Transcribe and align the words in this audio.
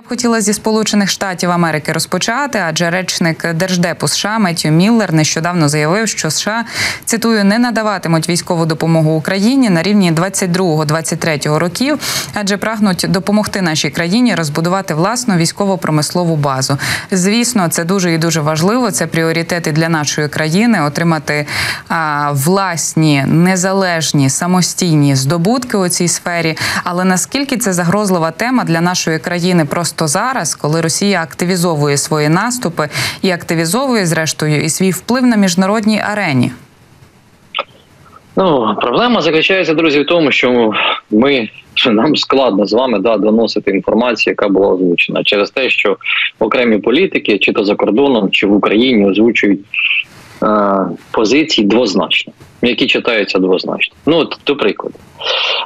Я 0.00 0.04
б 0.04 0.08
хотіла 0.08 0.40
зі 0.40 0.52
Сполучених 0.52 1.10
Штатів 1.10 1.50
Америки 1.50 1.92
розпочати, 1.92 2.62
адже 2.68 2.90
речник 2.90 3.54
держдепу 3.54 4.08
США 4.08 4.38
Меттю 4.38 4.68
Міллер 4.68 5.12
нещодавно 5.12 5.68
заявив, 5.68 6.08
що 6.08 6.30
США 6.30 6.64
цитую 7.04 7.44
не 7.44 7.58
надаватимуть 7.58 8.28
військову 8.28 8.66
допомогу 8.66 9.10
Україні 9.10 9.70
на 9.70 9.82
рівні 9.82 10.12
22-23 10.12 11.58
років, 11.58 11.98
адже 12.34 12.56
прагнуть 12.56 13.06
допомогти 13.08 13.62
нашій 13.62 13.90
країні 13.90 14.34
розбудувати 14.34 14.94
власну 14.94 15.36
військово-промислову 15.36 16.36
базу. 16.36 16.78
Звісно, 17.10 17.68
це 17.68 17.84
дуже 17.84 18.14
і 18.14 18.18
дуже 18.18 18.40
важливо. 18.40 18.90
Це 18.90 19.06
пріоритети 19.06 19.72
для 19.72 19.88
нашої 19.88 20.28
країни 20.28 20.82
отримати 20.82 21.46
а, 21.88 22.30
власні 22.32 23.24
незалежні 23.26 24.30
самостійні 24.30 25.16
здобутки 25.16 25.76
у 25.76 25.88
цій 25.88 26.08
сфері. 26.08 26.56
Але 26.84 27.04
наскільки 27.04 27.56
це 27.56 27.72
загрозлива 27.72 28.30
тема 28.30 28.64
для 28.64 28.80
нашої 28.80 29.18
країни? 29.18 29.64
Просто 29.64 29.89
зараз, 29.98 30.54
коли 30.54 30.80
Росія 30.80 31.22
активізовує 31.22 31.96
свої 31.96 32.28
наступи 32.28 32.88
і 33.22 33.30
активізовує 33.30 34.06
зрештою 34.06 34.62
і 34.62 34.68
свій 34.68 34.90
вплив 34.90 35.26
на 35.26 35.36
міжнародній 35.36 36.00
арені. 36.12 36.50
Ну, 38.36 38.76
проблема 38.80 39.20
заключається, 39.20 39.74
друзі, 39.74 40.00
в 40.00 40.06
тому, 40.06 40.32
що 40.32 40.72
ми 41.10 41.48
нам 41.86 42.16
складно 42.16 42.66
з 42.66 42.72
вами 42.72 42.98
да 42.98 43.16
доносити 43.16 43.70
інформацію, 43.70 44.32
яка 44.32 44.48
була 44.48 44.68
озвучена 44.68 45.24
через 45.24 45.50
те, 45.50 45.70
що 45.70 45.96
окремі 46.38 46.78
політики, 46.78 47.38
чи 47.38 47.52
то 47.52 47.64
за 47.64 47.74
кордоном, 47.74 48.30
чи 48.30 48.46
в 48.46 48.52
Україні 48.52 49.10
озвучують 49.10 49.60
е, 50.42 50.76
позиції 51.10 51.66
двозначно, 51.66 52.32
які 52.62 52.86
читаються 52.86 53.38
двозначно. 53.38 53.94
Ну 54.06 54.16
от 54.16 54.38
до 54.46 54.56
прикладу. 54.56 54.94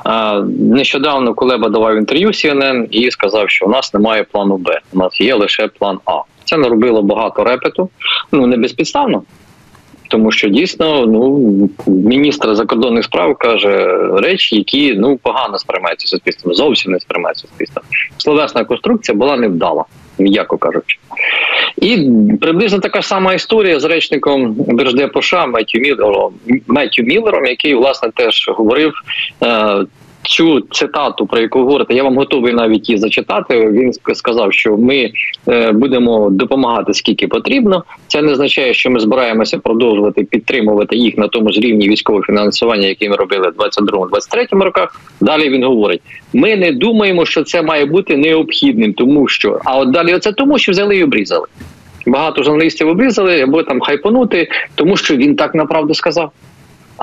Е, 0.07 0.43
нещодавно 0.59 1.35
Кулеба 1.35 1.69
давав 1.69 1.97
інтерв'ю 1.97 2.29
CNN 2.29 2.87
і 2.91 3.11
сказав, 3.11 3.51
що 3.51 3.67
у 3.67 3.69
нас 3.69 3.95
немає 3.95 4.25
плану 4.33 4.57
Б, 4.57 4.81
у 4.93 4.99
нас 4.99 5.21
є 5.21 5.35
лише 5.35 5.69
план 5.69 5.99
А. 6.05 6.21
Це 6.45 6.57
наробило 6.57 7.03
багато 7.03 7.45
репету, 7.45 7.89
ну 8.33 8.47
не 8.47 8.57
безпідставно. 8.57 9.23
Тому 10.09 10.33
що 10.33 10.49
дійсно 10.49 11.07
ну 11.07 11.71
міністр 11.87 12.55
закордонних 12.55 13.05
справ 13.05 13.37
каже 13.37 13.99
речі, 14.17 14.57
які 14.57 14.95
ну 14.95 15.17
погано 15.17 15.59
сприймаються 15.59 16.09
суспільством, 16.09 16.55
зовсім 16.55 16.93
не 16.93 17.01
сприймаються 17.01 17.49
суспільством. 17.49 17.85
Словесна 18.19 18.65
конструкція 18.65 19.19
була 19.19 19.37
невдала, 19.37 19.85
м'яко 20.19 20.59
кажучи. 20.59 20.99
І 21.77 22.11
приблизно 22.41 22.79
така 22.79 23.03
сама 23.03 23.35
історія 23.35 23.81
з 23.81 23.85
речником 23.85 24.55
Держдепу 24.59 25.23
США 25.23 25.47
Меттю 25.47 25.79
Міллером, 25.79 26.35
Меттю 26.67 27.03
Міллером, 27.03 27.47
який 27.47 27.75
власне 27.75 28.11
теж 28.15 28.49
говорив. 28.49 28.93
Цю 30.25 30.61
цитату, 30.61 31.27
про 31.27 31.41
яку 31.41 31.59
говорите, 31.59 31.95
я 31.95 32.03
вам 32.03 32.17
готовий 32.17 32.53
навіть 32.53 32.89
її 32.89 32.99
зачитати. 32.99 33.71
Він 33.71 33.93
сказав, 34.15 34.53
що 34.53 34.77
ми 34.77 35.11
е, 35.49 35.73
будемо 35.73 36.31
допомагати 36.31 36.95
скільки 36.95 37.29
потрібно. 37.29 37.85
Це 38.07 38.23
не 38.23 38.33
означає, 38.33 38.75
що 38.75 38.91
ми 38.91 39.01
збираємося 39.01 39.59
продовжувати 39.59 40.25
підтримувати 40.25 40.97
їх 40.97 41.19
на 41.19 41.29
тому 41.29 41.53
ж 41.53 41.61
рівні 41.61 41.89
військового 41.89 42.25
фінансування, 42.25 42.89
яке 42.89 43.09
ми 43.09 43.17
робили 43.17 43.53
в 43.57 43.63
22-23 43.63 44.63
роках. 44.63 45.01
Далі 45.21 45.49
він 45.49 45.65
говорить: 45.65 46.01
ми 46.33 46.57
не 46.57 46.73
думаємо, 46.73 47.25
що 47.25 47.43
це 47.43 47.63
має 47.63 47.87
бути 47.87 48.17
необхідним, 48.17 48.93
тому 48.93 49.29
що 49.29 49.61
а 49.65 49.79
от 49.79 49.91
далі 49.91 50.15
оце 50.15 50.33
тому, 50.33 50.59
що 50.59 50.73
взяли 50.73 50.97
і 50.97 51.05
обрізали. 51.05 51.47
Багато 52.07 52.43
журналістів 52.43 52.89
обрізали 52.89 53.41
або 53.41 53.63
там 53.63 53.81
хайпанути, 53.81 54.49
тому 54.75 54.97
що 54.97 55.17
він 55.17 55.37
так 55.37 55.55
направду 55.55 55.95
сказав. 55.95 56.33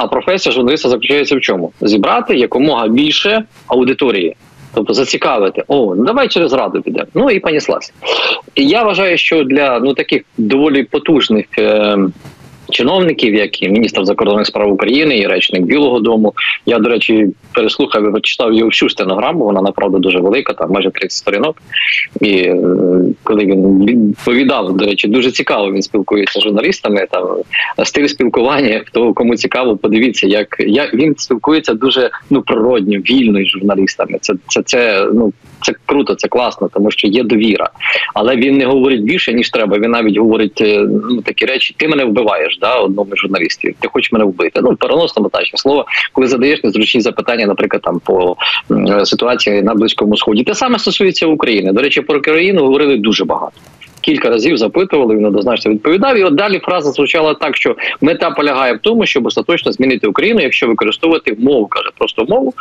А 0.02 0.08
професія 0.08 0.54
журналіста 0.54 0.90
заключається 0.90 1.36
в 1.36 1.42
чому? 1.42 1.72
Зібрати 1.82 2.36
якомога 2.36 2.88
більше 2.88 3.44
аудиторії, 3.68 4.36
тобто 4.74 4.94
зацікавити. 4.94 5.64
О, 5.68 5.96
ну 5.96 6.04
давай 6.04 6.28
через 6.28 6.54
раду 6.54 6.82
підемо. 6.82 7.08
Ну 7.14 7.32
і 7.32 7.40
паніслася. 7.40 7.94
Я 8.56 8.84
вважаю, 8.84 9.18
що 9.18 9.44
для 9.44 9.80
ну 9.80 9.94
таких 9.94 10.22
доволі 10.38 10.84
потужних. 10.84 11.46
Е- 11.58 11.98
Чиновників, 12.72 13.36
як 13.36 13.62
і 13.62 13.70
міністр 13.70 14.06
закордонних 14.06 14.48
справ 14.48 14.72
України 14.72 15.18
і 15.18 15.28
речник 15.28 15.62
Білого 15.62 16.00
Дому. 16.00 16.34
Я, 16.66 16.80
до 16.80 16.90
речі, 16.90 17.28
переслухав 17.54 18.09
і 18.09 18.12
почитав 18.12 18.52
її 18.52 18.64
всю 18.64 18.90
стенограму. 18.90 19.46
Вона 19.46 19.62
направду 19.62 20.00
дуже 20.00 20.20
велика, 20.20 20.54
там 20.54 20.72
майже 20.72 20.90
30 20.92 21.12
сторінок. 21.12 21.58
І 22.22 22.31
е, 22.31 22.58
коли 23.24 23.46
він 23.46 23.86
відповідав, 23.86 24.78
до 24.78 24.86
речі, 24.86 25.08
дуже 25.08 25.31
цікаво. 25.31 25.72
Він 25.72 25.81
спілкується 25.81 26.40
з 26.40 26.44
журналістами. 26.44 27.08
Там 27.12 27.28
стиль 27.84 28.08
спілкування. 28.08 28.81
Хто 28.86 29.14
кому 29.14 29.36
цікаво, 29.36 29.78
подивіться, 29.78 30.28
як 30.28 30.56
як 30.60 30.94
він 30.94 31.16
спілкується 31.18 31.74
дуже 31.74 32.10
ну 32.30 32.42
природньо, 32.42 33.00
вільно 33.00 33.44
з 33.44 33.48
журналістами. 33.48 34.18
Це 34.22 34.34
це 34.48 34.62
це 34.64 35.08
ну 35.14 35.34
це 35.62 35.74
круто, 35.86 36.16
це 36.16 36.28
класно, 36.28 36.70
тому 36.74 36.92
що 36.92 37.08
є 37.08 37.24
довіра. 37.24 37.70
Але 38.14 38.36
він 38.36 38.58
не 38.58 38.66
говорить 38.66 39.04
більше 39.04 39.34
ніж 39.34 39.50
треба. 39.50 39.78
Він 39.78 39.92
навіть 39.92 40.18
говорить 40.18 40.62
е, 40.62 40.88
ну 41.10 41.22
такі 41.22 41.46
речі: 41.46 41.76
ти 41.78 41.88
мене 41.88 42.06
вбиваєш, 42.06 42.58
да, 42.62 42.76
одному 42.76 43.16
журналістів. 43.16 43.76
Ти 43.80 43.88
хочеш 43.88 44.12
мене 44.12 44.26
вбити. 44.26 44.60
Ну 44.64 44.76
переносному 44.76 45.30
тачне 45.30 45.60
слово, 45.60 45.86
коли 46.14 46.28
задаєш 46.28 46.64
незручні 46.64 47.02
запитання, 47.02 47.46
наприклад, 47.46 47.82
там 47.82 48.00
по 48.00 48.36
ситуації 49.06 49.62
на 49.62 49.74
близькому 49.74 50.18
сході. 50.18 50.44
Те 50.44 50.56
саме 50.56 50.80
стосується 50.80 51.28
України. 51.28 51.72
До 51.72 51.82
речі, 51.82 52.02
про 52.02 52.20
Україну 52.20 52.62
говорили 52.62 52.98
дуже 52.98 53.26
багато 53.26 53.52
кілька 54.02 54.30
разів 54.30 54.58
запитували, 54.58 55.16
він 55.16 55.26
однозначно 55.26 55.72
відповідав. 55.72 56.18
І 56.18 56.24
от 56.24 56.36
далі 56.36 56.60
фраза 56.60 56.92
звучала 56.92 57.34
так, 57.34 57.56
що 57.56 57.76
мета 58.02 58.32
полягає 58.32 58.74
в 58.74 58.80
тому, 58.80 59.06
щоб 59.06 59.26
остаточно 59.26 59.72
змінити 59.72 60.08
Україну, 60.08 60.42
якщо 60.42 60.68
використовувати 60.68 61.36
мову, 61.40 61.68
каже 61.68 61.90
просто 61.98 62.26
мову, 62.26 62.54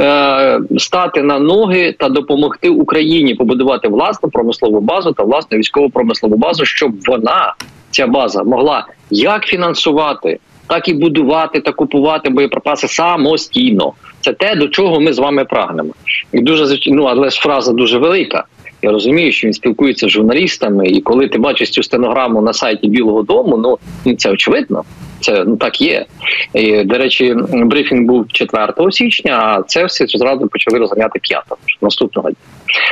е, 0.00 0.60
стати 0.78 1.22
на 1.22 1.38
ноги 1.38 1.94
та 1.98 2.08
допомогти 2.08 2.68
Україні 2.68 3.34
побудувати 3.34 3.88
власну 3.88 4.30
промислову 4.30 4.80
базу 4.80 5.12
та 5.12 5.22
власну 5.22 5.58
військово 5.58 5.90
промислову 5.90 6.36
базу, 6.36 6.64
щоб 6.64 6.92
вона 7.06 7.54
ця 7.96 8.06
база 8.06 8.42
могла 8.42 8.86
як 9.10 9.46
фінансувати. 9.46 10.38
Так 10.68 10.88
і 10.88 10.94
будувати 10.94 11.60
та 11.60 11.72
купувати 11.72 12.30
боєприпаси 12.30 12.88
самостійно. 12.88 13.92
Це 14.20 14.32
те, 14.32 14.54
до 14.54 14.68
чого 14.68 15.00
ми 15.00 15.12
з 15.12 15.18
вами 15.18 15.44
прагнемо, 15.44 15.90
і 16.32 16.40
дуже 16.40 16.78
ну, 16.86 17.04
але 17.04 17.30
ж 17.30 17.40
фраза 17.40 17.72
дуже 17.72 17.98
велика. 17.98 18.44
Я 18.82 18.90
розумію, 18.90 19.32
що 19.32 19.46
він 19.46 19.52
спілкується 19.52 20.06
з 20.06 20.10
журналістами, 20.10 20.86
і 20.86 21.00
коли 21.00 21.28
ти 21.28 21.38
бачиш 21.38 21.70
цю 21.70 21.82
стенограму 21.82 22.42
на 22.42 22.52
сайті 22.52 22.88
Білого 22.88 23.22
Дому, 23.22 23.56
ну, 23.56 23.78
ну 24.04 24.16
це 24.16 24.30
очевидно. 24.30 24.84
Це 25.20 25.44
ну 25.46 25.56
так 25.56 25.80
є. 25.80 26.06
І, 26.54 26.84
До 26.84 26.98
речі, 26.98 27.36
брифінг 27.52 28.06
був 28.06 28.28
4 28.28 28.72
січня, 28.90 29.38
а 29.42 29.62
це 29.62 29.84
все 29.84 30.06
зразу 30.06 30.48
почали 30.48 30.78
розганяти 30.78 31.18
5 31.18 31.42
наступного 31.82 32.30
дня. 32.30 32.38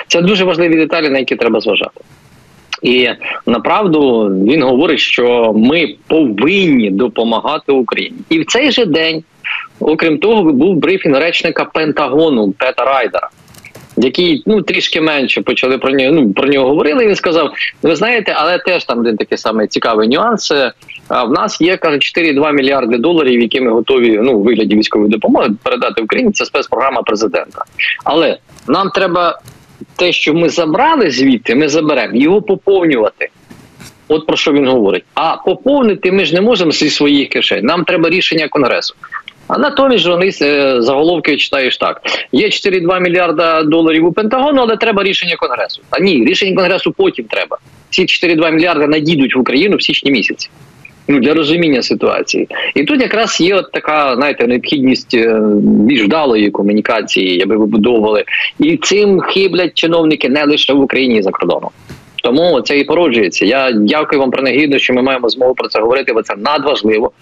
Це 0.09 0.23
дуже 0.23 0.45
важливі 0.45 0.77
деталі, 0.77 1.11
на 1.11 1.19
які 1.19 1.37
треба 1.37 1.61
зважати. 1.61 2.01
І 2.85 3.09
направду 3.47 4.29
він 4.29 4.63
говорить, 4.63 5.01
що 5.01 5.53
ми 5.57 5.95
повинні 6.07 6.91
допомагати 6.91 7.73
Україні, 7.73 8.17
і 8.31 8.41
в 8.41 8.47
цей 8.47 8.73
же 8.73 8.87
день, 8.87 9.25
окрім 9.81 10.19
того, 10.19 10.43
був 10.43 10.77
брифінг 10.77 11.19
речника 11.19 11.65
Пентагону 11.65 12.53
Пета 12.53 12.85
Райдера 12.85 13.31
який 13.97 14.43
ну 14.47 14.63
трішки 14.63 15.01
менше 15.01 15.43
почали 15.43 15.79
про 15.79 15.91
нього. 15.91 16.13
Ну 16.13 16.33
про 16.33 16.49
нього 16.49 16.69
говорили. 16.69 17.07
Він 17.07 17.17
сказав: 17.17 17.53
ви 17.83 17.97
знаєте, 17.97 18.35
але 18.37 18.59
теж 18.59 18.85
там 18.85 18.99
один 18.99 19.17
такий 19.17 19.39
самий 19.39 19.67
цікавий 19.67 20.09
нюанс. 20.09 20.53
А 21.09 21.25
в 21.25 21.33
нас 21.33 21.61
є 21.61 21.77
каже 21.77 21.99
4,2 21.99 22.53
мільярди 22.53 22.99
доларів, 22.99 23.41
які 23.41 23.61
ми 23.61 23.71
готові 23.71 24.19
ну 24.23 24.33
у 24.33 24.43
вигляді 24.43 24.77
військової 24.77 25.11
допомоги 25.11 25.51
передати 25.63 26.03
Україні. 26.03 26.33
Це 26.33 26.45
спецпрограма 26.45 27.03
президента. 27.03 27.65
Але 28.05 28.39
нам 28.69 28.91
треба 28.91 29.41
те, 29.97 30.13
що 30.13 30.35
ми 30.35 30.49
забрали 30.49 31.11
звідти, 31.11 31.55
ми 31.55 31.69
заберемо 31.69 32.17
його 32.17 32.43
поповнювати. 32.43 33.29
От 34.09 34.27
про 34.27 34.37
що 34.37 34.53
він 34.53 34.69
говорить. 34.69 35.05
А 35.15 35.37
поповнити 35.37 36.13
ми 36.13 36.25
ж 36.25 36.35
не 36.35 36.41
можемо 36.41 36.71
зі 36.71 36.91
своїх 36.91 37.29
кишень. 37.29 37.65
Нам 37.65 37.85
треба 37.85 38.11
рішення 38.11 38.49
конгресу. 38.49 38.95
А 39.49 39.59
натомість 39.59 40.05
журналіст 40.05 40.43
е, 40.43 40.83
заголовки 40.83 41.37
читаєш 41.37 41.77
так: 41.77 42.01
є 42.33 42.47
4,2 42.47 43.01
мільярда 43.01 43.63
доларів 43.63 44.07
у 44.07 44.13
Пентагону, 44.13 44.63
але 44.63 44.77
треба 44.77 45.03
рішення 45.03 45.37
конгресу. 45.37 45.83
А 45.91 46.01
ні, 46.01 46.25
рішення 46.25 46.57
конгресу 46.57 46.93
потім 46.93 47.25
треба. 47.25 47.59
Ці 47.91 48.03
4,2 48.03 48.51
мільярда 48.51 48.87
надійдуть 48.87 49.37
в 49.37 49.39
Україну 49.39 49.77
в 49.77 49.83
січні 49.83 50.11
місяці. 50.11 50.51
Ну, 51.09 51.21
для 51.21 51.35
розуміння 51.35 51.83
ситуації, 51.83 52.49
і 52.75 52.85
тут 52.85 53.01
якраз 53.01 53.41
є 53.41 53.55
от 53.55 53.73
така, 53.73 54.15
знаєте, 54.17 54.47
необхідність 54.47 55.15
е, 55.15 55.41
більш 55.61 56.03
вдалої 56.03 56.51
комунікації, 56.51 57.37
яби 57.37 57.57
вибудовували, 57.57 58.25
і 58.59 58.77
цим 58.77 59.21
хиблять 59.21 59.75
чиновники 59.75 60.29
не 60.29 60.45
лише 60.45 60.73
в 60.73 60.81
Україні 60.81 61.19
і 61.19 61.23
за 61.23 61.31
кордоном. 61.31 61.71
Тому 62.25 62.61
це 62.61 62.79
і 62.79 62.85
породжується. 62.85 63.45
Я 63.45 63.73
дякую 63.73 64.21
вам 64.21 64.31
принагідно, 64.31 64.79
що 64.79 64.95
ми 64.95 65.03
маємо 65.03 65.29
змогу 65.29 65.55
про 65.55 65.69
це 65.69 65.81
говорити, 65.81 66.13
бо 66.13 66.23
це 66.23 66.35
надважливо. 66.37 67.13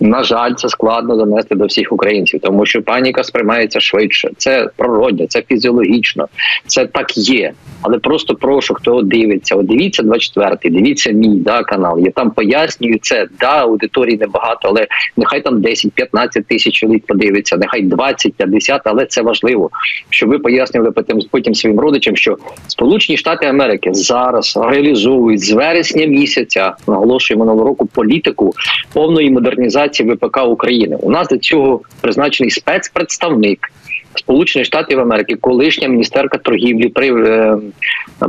На 0.00 0.22
жаль, 0.22 0.54
це 0.54 0.68
складно 0.68 1.16
донести 1.16 1.54
до 1.54 1.66
всіх 1.66 1.92
українців, 1.92 2.40
тому 2.42 2.66
що 2.66 2.82
паніка 2.82 3.24
сприймається 3.24 3.80
швидше. 3.80 4.30
Це 4.36 4.68
природне, 4.76 5.26
це 5.26 5.42
фізіологічно, 5.48 6.28
це 6.66 6.86
так 6.86 7.18
є. 7.18 7.52
Але 7.82 7.98
просто 7.98 8.34
прошу, 8.34 8.74
хто 8.74 9.02
дивиться, 9.02 9.56
от 9.56 9.66
дивіться 9.66 10.02
24-й, 10.02 10.70
дивіться 10.70 11.10
мій 11.10 11.36
да 11.36 11.62
канал. 11.62 11.98
Я 11.98 12.10
там 12.10 12.30
пояснюю 12.30 12.98
це. 13.02 13.26
Да, 13.40 13.62
аудиторії 13.62 14.18
небагато, 14.18 14.60
але 14.68 14.86
нехай 15.16 15.42
там 15.42 15.58
10-15 15.58 16.42
тисяч 16.48 16.74
чоловік 16.74 17.06
подивиться, 17.06 17.56
нехай 17.56 17.86
20-50, 17.86 18.80
але 18.84 19.06
це 19.06 19.22
важливо, 19.22 19.70
щоб 20.10 20.28
ви 20.28 20.38
пояснювали 20.38 20.92
потім 20.92 21.20
потім 21.30 21.54
своїм 21.54 21.80
родичам, 21.80 22.16
що 22.16 22.36
Сполучені 22.66 23.16
Штати 23.16 23.46
Америки 23.46 23.90
зараз 23.92 24.47
реалізовують 24.56 25.44
з 25.44 25.52
вересня 25.52 26.06
місяця, 26.06 26.74
наголошую 26.86 27.40
минулого 27.40 27.68
року 27.68 27.86
політику 27.86 28.54
повної 28.92 29.30
модернізації 29.30 30.10
ВПК 30.10 30.46
України. 30.46 30.96
У 31.00 31.10
нас 31.10 31.28
до 31.28 31.38
цього 31.38 31.80
призначений 32.00 32.50
спецпредставник. 32.50 33.72
Сполучених 34.14 34.66
Штатів 34.66 35.00
Америки, 35.00 35.36
колишня 35.40 35.88
міністерка 35.88 36.38
торгівлі 36.38 36.88
при 36.88 37.28
е, 37.28 37.58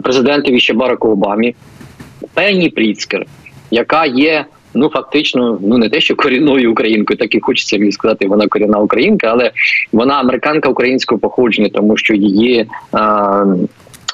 президентові 0.04 0.60
ще 0.60 0.74
Бараку 0.74 1.08
Обамі, 1.08 1.56
Пенні 2.34 2.70
Пріцкер, 2.70 3.26
яка 3.72 4.06
є 4.06 4.46
ну 4.74 4.90
фактично 4.90 5.60
ну 5.62 5.78
не 5.78 5.90
те, 5.90 6.02
що 6.02 6.16
корінною 6.16 6.72
українкою, 6.72 7.18
так 7.18 7.36
і 7.36 7.40
хочеться 7.40 7.78
мені 7.78 7.92
сказати, 7.92 8.28
вона 8.28 8.48
корінна 8.48 8.80
українка, 8.80 9.28
але 9.28 9.52
вона 9.92 10.14
американка 10.14 10.70
українського 10.70 11.20
походження, 11.20 11.70
тому 11.74 11.98
що 11.98 12.14
її 12.14 12.66
а, 12.92 13.46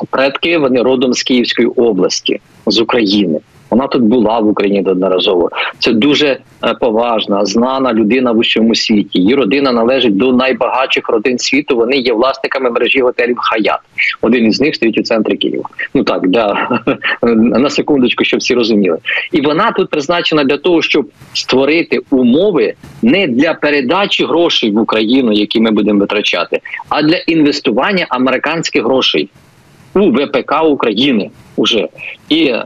предки 0.09 0.57
вони 0.57 0.81
родом 0.81 1.13
з 1.13 1.23
Київської 1.23 1.67
області 1.67 2.39
з 2.65 2.79
України. 2.79 3.39
Вона 3.69 3.87
тут 3.87 4.03
була 4.03 4.39
в 4.39 4.47
Україні 4.47 4.81
неодноразово. 4.81 5.49
Це 5.79 5.93
дуже 5.93 6.27
е, 6.27 6.39
поважна, 6.79 7.45
знана 7.45 7.93
людина 7.93 8.31
в 8.31 8.37
усьому 8.37 8.75
світі. 8.75 9.19
Її 9.19 9.35
родина 9.35 9.71
належить 9.71 10.17
до 10.17 10.33
найбагатших 10.33 11.09
родин 11.09 11.39
світу. 11.39 11.75
Вони 11.75 11.97
є 11.97 12.13
власниками 12.13 12.69
мережі 12.69 13.01
готелів 13.01 13.37
Хаят. 13.37 13.79
Один 14.21 14.45
із 14.45 14.61
них 14.61 14.75
стоїть 14.75 14.97
у 14.97 15.03
центрі 15.03 15.37
Києва. 15.37 15.69
Ну 15.93 16.03
так 16.03 16.27
для 16.27 16.79
на 17.33 17.69
секундочку, 17.69 18.23
щоб 18.23 18.39
всі 18.39 18.53
розуміли. 18.53 18.97
І 19.31 19.41
вона 19.41 19.71
тут 19.71 19.89
призначена 19.89 20.43
для 20.43 20.57
того, 20.57 20.81
щоб 20.81 21.09
створити 21.33 21.99
умови 22.09 22.73
не 23.01 23.27
для 23.27 23.53
передачі 23.53 24.25
грошей 24.25 24.71
в 24.71 24.79
Україну, 24.79 25.31
які 25.31 25.59
ми 25.59 25.71
будемо 25.71 25.99
витрачати, 25.99 26.59
а 26.89 27.01
для 27.01 27.17
інвестування 27.17 28.05
американських 28.09 28.83
грошей 28.83 29.29
у 29.95 30.11
ВПК 30.11 30.63
України 30.63 31.29
уже 31.55 31.87
і 32.29 32.45
е, 32.45 32.65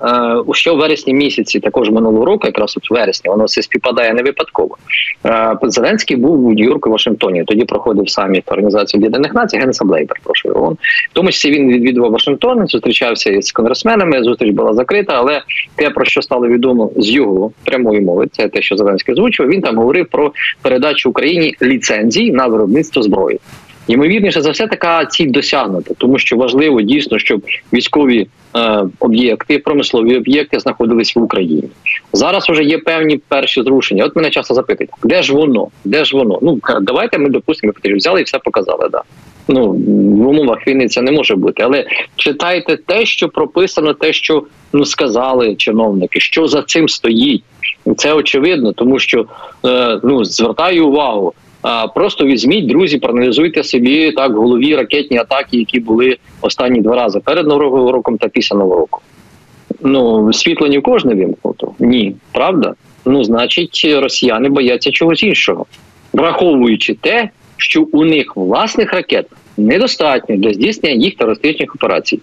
ще 0.53 0.71
в 0.71 0.77
вересні 0.77 1.13
місяці, 1.13 1.59
також 1.59 1.89
минулого 1.89 2.25
року, 2.25 2.47
якраз 2.47 2.77
от 2.77 2.91
вересні, 2.91 3.29
воно 3.29 3.45
все 3.45 3.61
співпадає 3.61 4.13
не 4.13 4.23
випадково. 4.23 4.77
Е, 5.25 5.57
Зеленський 5.63 6.17
був 6.17 6.45
у 6.45 6.53
Нью-Йорку, 6.53 6.89
Вашингтоні. 6.89 7.43
Тоді 7.43 7.65
проходив 7.65 8.09
саміт 8.09 8.43
Організації 8.51 8.99
Об'єднаних 8.99 9.33
Націй, 9.33 9.57
Генасамблеї, 9.57 10.05
перепрошую 10.05 10.55
ООН. 10.55 10.73
В 11.11 11.13
тому 11.13 11.31
числі 11.31 11.51
він 11.51 11.71
відвідував 11.71 12.11
Вашингтон, 12.11 12.67
зустрічався 12.67 13.29
із 13.29 13.51
конгресменами. 13.51 14.23
Зустріч 14.23 14.53
була 14.53 14.73
закрита, 14.73 15.13
але 15.17 15.41
те, 15.75 15.89
про 15.89 16.05
що 16.05 16.21
стало 16.21 16.47
відомо 16.47 16.91
з 16.97 17.09
його 17.09 17.51
прямої 17.63 18.01
мови, 18.01 18.27
це 18.31 18.47
те, 18.47 18.61
що 18.61 18.77
Зеленський 18.77 19.13
озвучував. 19.13 19.51
Він 19.51 19.61
там 19.61 19.77
говорив 19.77 20.07
про 20.11 20.31
передачу 20.61 21.09
Україні 21.09 21.55
ліцензій 21.61 22.31
на 22.31 22.47
виробництво 22.47 23.03
зброї. 23.03 23.39
Ймовірніше 23.89 24.41
за 24.41 24.51
все, 24.51 24.67
така 24.67 25.05
ціль 25.05 25.31
досягнута, 25.31 25.93
тому 25.97 26.17
що 26.17 26.37
важливо 26.37 26.81
дійсно, 26.81 27.19
щоб 27.19 27.41
військові 27.73 28.27
е, 28.55 28.83
об'єкти, 28.99 29.59
промислові 29.59 30.17
об'єкти 30.17 30.59
знаходились 30.59 31.15
в 31.15 31.19
Україні. 31.19 31.63
Зараз 32.13 32.49
вже 32.49 32.63
є 32.63 32.77
певні 32.77 33.17
перші 33.27 33.63
зрушення. 33.63 34.05
От 34.05 34.15
мене 34.15 34.29
часто 34.29 34.53
запитують, 34.53 34.91
де 35.03 35.23
ж 35.23 35.33
воно? 35.33 35.67
Де 35.85 36.05
ж 36.05 36.17
воно? 36.17 36.39
Ну 36.41 36.59
давайте 36.81 37.17
ми 37.17 37.29
допустимо, 37.29 37.73
взяли 37.83 38.21
і 38.21 38.23
все 38.23 38.39
показали. 38.39 38.89
Да. 38.91 39.01
Ну 39.47 39.71
в 40.21 40.27
умовах 40.27 40.67
війни 40.67 40.87
це 40.87 41.01
не 41.01 41.11
може 41.11 41.35
бути, 41.35 41.63
але 41.63 41.85
читайте 42.15 42.77
те, 42.77 43.05
що 43.05 43.29
прописано, 43.29 43.93
те, 43.93 44.13
що 44.13 44.43
ну 44.73 44.85
сказали 44.85 45.55
чиновники, 45.55 46.19
що 46.19 46.47
за 46.47 46.61
цим 46.61 46.89
стоїть. 46.89 47.43
Це 47.97 48.13
очевидно, 48.13 48.73
тому 48.73 48.99
що 48.99 49.25
е, 49.65 49.99
ну 50.03 50.25
звертаю 50.25 50.87
увагу. 50.87 51.33
Просто 51.95 52.25
візьміть, 52.25 52.67
друзі, 52.67 52.97
проаналізуйте 52.97 53.63
собі 53.63 54.11
так 54.11 54.31
в 54.31 54.35
голові 54.35 54.75
ракетні 54.75 55.17
атаки, 55.17 55.57
які 55.57 55.79
були 55.79 56.17
останні 56.41 56.81
два 56.81 56.95
рази 56.95 57.19
перед 57.19 57.47
новим 57.47 57.89
роком 57.89 58.17
та 58.17 58.27
після 58.27 58.57
нового 58.57 58.79
року. 58.79 59.01
Ну 59.81 60.33
світло 60.33 60.67
ні 60.67 60.77
в 60.77 60.81
кожне 60.81 61.15
вімкнуто. 61.15 61.71
Ні, 61.79 62.15
правда? 62.31 62.73
Ну, 63.05 63.23
значить, 63.23 63.87
росіяни 64.01 64.49
бояться 64.49 64.91
чогось 64.91 65.23
іншого, 65.23 65.65
враховуючи 66.13 66.93
те, 66.93 67.29
що 67.57 67.81
у 67.91 68.05
них 68.05 68.35
власних 68.35 68.93
ракет 68.93 69.27
недостатньо 69.57 70.37
для 70.37 70.53
здійснення 70.53 70.95
їх 70.95 71.15
терористичних 71.15 71.75
операцій. 71.75 72.19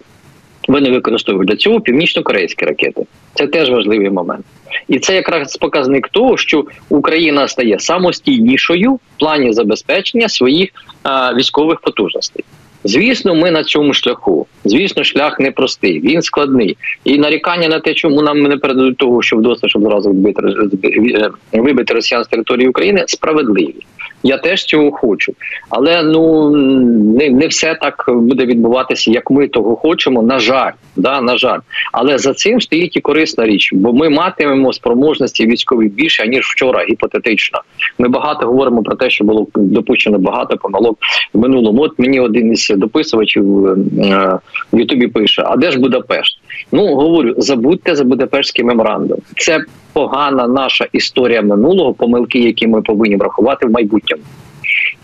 Вони 0.69 0.91
використовують 0.91 1.49
для 1.49 1.57
цього 1.57 1.81
північно-корейські 1.81 2.65
ракети. 2.65 3.03
Це 3.35 3.47
теж 3.47 3.71
важливий 3.71 4.11
момент, 4.11 4.47
і 4.89 4.99
це 4.99 5.15
якраз 5.15 5.57
показник 5.57 6.09
того, 6.09 6.37
що 6.37 6.65
Україна 6.89 7.49
стає 7.49 7.79
самостійнішою 7.79 8.93
в 8.93 9.19
плані 9.19 9.53
забезпечення 9.53 10.29
своїх 10.29 10.71
а, 11.03 11.35
військових 11.35 11.81
потужностей. 11.81 12.45
Звісно, 12.85 13.35
ми 13.35 13.51
на 13.51 13.65
цьому 13.65 13.95
шляху. 13.95 14.47
Звісно, 14.65 15.05
шлях 15.05 15.41
непростий, 15.41 16.01
він 16.01 16.23
складний. 16.23 16.77
І 17.05 17.19
нарікання 17.19 17.69
на 17.69 17.81
те, 17.81 17.95
чому 17.95 18.23
нам 18.23 18.43
не 18.43 18.57
передадуть 18.57 18.97
того, 18.97 19.23
що 19.23 19.37
вдосталь, 19.37 19.69
щоб 19.69 19.83
зразу 19.83 20.11
вбити 20.11 20.43
вибити 21.53 21.95
росіян 21.95 22.25
з 22.25 22.29
території 22.29 22.69
України, 22.69 23.05
справедливі. 23.07 23.75
Я 24.27 24.39
теж 24.39 24.65
цього 24.65 24.93
хочу, 24.93 25.33
але 25.69 26.03
ну 26.03 26.51
не 26.51 27.31
не 27.31 27.47
все 27.47 27.75
так 27.75 28.05
буде 28.09 28.47
відбуватися, 28.47 29.11
як 29.11 29.31
ми 29.31 29.49
того 29.49 29.77
хочемо. 29.77 30.23
На 30.23 30.39
жаль, 30.39 30.73
да 30.97 31.21
на 31.21 31.39
жаль, 31.39 31.59
але 31.93 32.19
за 32.19 32.35
цим 32.35 32.61
стоїть 32.61 32.97
і 32.97 33.01
корисна 33.01 33.47
річ, 33.47 33.71
бо 33.73 33.93
ми 33.93 34.09
матимемо 34.09 34.73
спроможності 34.73 35.47
військові 35.47 35.89
більше 35.89 36.29
ніж 36.29 36.45
вчора. 36.45 36.85
Гіпотетично, 36.91 37.61
ми 37.99 38.09
багато 38.09 38.47
говоримо 38.47 38.83
про 38.83 38.97
те, 38.97 39.11
що 39.11 39.25
було 39.25 39.47
допущено 39.55 40.19
багато 40.19 40.57
помилок 40.57 40.99
в 41.33 41.39
минулому. 41.39 41.83
От 41.83 41.99
мені 41.99 42.21
один 42.21 42.53
із 42.53 42.73
дописувачів 42.77 43.67
е, 43.67 43.77
в 44.73 44.79
Ютубі 44.79 45.07
пише: 45.07 45.43
А 45.47 45.57
де 45.57 45.71
ж 45.71 45.79
Будапешт? 45.79 46.39
Ну 46.73 46.95
говорю, 46.95 47.35
забудьте 47.39 47.97
за 47.97 48.05
Будапештський 48.05 48.65
меморандум. 48.65 49.19
Це 49.37 49.61
погана 49.97 50.47
наша 50.47 50.87
історія 50.93 51.43
минулого, 51.43 51.95
помилки, 51.95 52.39
які 52.39 52.67
ми 52.67 52.83
повинні 52.83 53.17
врахувати 53.17 53.67
в 53.67 53.71
майбутньому. 53.71 54.16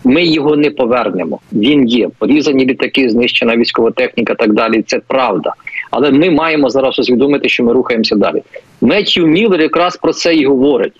Ми 0.03 0.25
його 0.25 0.55
не 0.55 0.71
повернемо. 0.71 1.39
Він 1.53 1.87
є 1.87 2.09
порізані 2.17 2.65
літаки, 2.65 3.09
знищена 3.09 3.57
військова 3.57 3.91
техніка, 3.91 4.35
так 4.35 4.53
далі. 4.53 4.81
Це 4.81 4.99
правда. 5.07 5.53
Але 5.91 6.11
ми 6.11 6.29
маємо 6.29 6.69
зараз 6.69 6.99
усвідомити, 6.99 7.49
що 7.49 7.63
ми 7.63 7.73
рухаємося 7.73 8.15
далі. 8.15 8.43
Меттью 8.81 9.27
Міллер 9.27 9.61
якраз 9.61 9.97
про 9.97 10.13
це 10.13 10.35
і 10.35 10.45
говорить: 10.45 10.93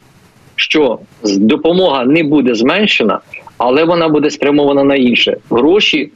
що 0.55 0.99
допомога 1.23 2.05
не 2.05 2.23
буде 2.23 2.55
зменшена, 2.55 3.19
але 3.57 3.83
вона 3.83 4.07
буде 4.07 4.29
спрямована 4.29 4.83
на 4.83 4.95
інше. 4.95 5.37
Гроші 5.49 6.11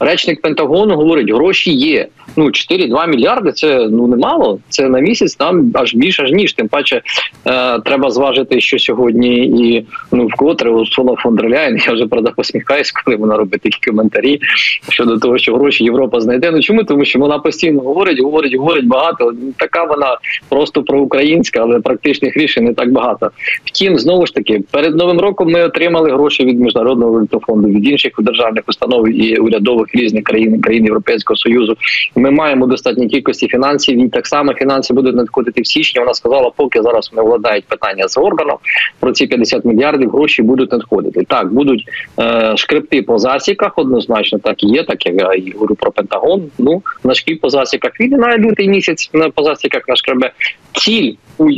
речник 0.00 0.40
Пентагону 0.40 0.96
говорить, 0.96 1.30
гроші 1.30 1.72
є 1.72 2.06
ну 2.36 2.44
4-2 2.46 3.08
мільярди 3.08 3.52
це 3.52 3.88
ну 3.90 4.06
немало. 4.06 4.58
Це 4.68 4.88
на 4.88 5.00
місяць 5.00 5.34
там 5.34 5.72
аж 5.74 5.94
більше 5.94 6.22
аж 6.22 6.32
ніж. 6.32 6.52
Тим 6.52 6.68
паче 6.68 7.02
е, 7.46 7.78
треба 7.78 8.10
зважити, 8.10 8.60
що 8.60 8.78
сьогодні 8.78 9.36
і 9.46 9.86
ну 10.12 10.26
вкотре 10.26 10.70
Урсула 10.70 11.16
фон 11.16 11.36
дер 11.36 11.50
Ляєн, 11.50 11.78
я 11.86 11.92
вже 11.92 12.06
правда 12.06 12.32
посміхаюсь, 12.36 12.92
коли 12.92 13.16
вона 13.16 13.36
робить 13.36 13.60
такі 13.60 13.78
коментарі 13.90 14.40
щодо 14.88 15.18
того, 15.18 15.38
що 15.38 15.54
гроші 15.54 15.84
Європа 15.84 16.20
знайде. 16.20 16.50
Ну 16.50 16.60
чому 16.62 16.84
тому, 16.84 17.04
що 17.04 17.18
вона 17.18 17.38
постійно 17.38 17.80
говорить, 17.80 18.22
говорить, 18.22 18.54
говорить 18.54 18.86
багато. 18.86 19.32
Така 19.56 19.84
вона 19.84 20.18
просто 20.48 20.82
проукраїнська, 20.82 21.60
але 21.60 21.80
практичних 21.80 22.36
рішень 22.36 22.64
не 22.64 22.74
так 22.74 22.92
багато. 22.92 23.30
Втім, 23.64 23.98
знову 23.98 24.26
ж 24.26 24.34
таки, 24.34 24.62
перед 24.70 24.96
новим 24.96 25.20
роком 25.20 25.50
ми 25.50 25.62
отримали 25.62 26.10
гроші 26.10 26.44
від 26.44 26.60
міжнародного 26.60 27.12
валютного 27.12 27.44
фонду, 27.46 27.68
від 27.68 27.88
інших 27.88 28.12
державних 28.18 28.64
установ 28.66 29.08
і 29.08 29.29
урядових 29.36 29.94
різних 29.94 30.24
країн 30.24 30.60
країн 30.60 30.84
Європейського 30.84 31.36
союзу. 31.36 31.76
Ми 32.16 32.30
маємо 32.30 32.66
достатній 32.66 33.08
кількості 33.08 33.48
фінансів. 33.48 33.98
І 34.06 34.08
так 34.08 34.26
само 34.26 34.54
фінанси 34.54 34.94
будуть 34.94 35.16
надходити 35.16 35.62
в 35.62 35.66
січні. 35.66 36.00
Вона 36.00 36.14
сказала, 36.14 36.50
поки 36.56 36.82
зараз 36.82 37.10
не 37.16 37.22
владають 37.22 37.64
питання 37.64 38.08
з 38.08 38.18
органом 38.18 38.56
про 39.00 39.12
ці 39.12 39.26
50 39.26 39.64
мільярдів 39.64 40.10
гроші 40.10 40.42
будуть 40.42 40.72
надходити. 40.72 41.24
Так 41.28 41.52
будуть 41.52 41.84
е, 42.20 42.52
шкрипти 42.56 43.02
по 43.02 43.18
засіках. 43.18 43.72
Однозначно, 43.76 44.38
так 44.38 44.64
і 44.64 44.66
є. 44.66 44.84
Так 44.84 45.06
як 45.06 45.14
я 45.14 45.32
і 45.32 45.52
говорю 45.52 45.74
про 45.74 45.92
Пентагон. 45.92 46.42
Ну 46.58 46.82
на 47.04 47.14
шкіп 47.14 47.40
по 47.40 47.50
засіках 47.50 47.92
він 48.00 48.10
на 48.10 48.38
лютий 48.38 48.68
місяць 48.68 49.10
по 49.34 49.42
засіках 49.42 49.82
на 49.88 49.96
шкребе. 49.96 50.32
Ціль 50.72 51.12